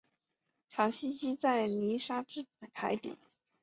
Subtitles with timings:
[0.67, 3.15] 常栖息在泥沙质海底。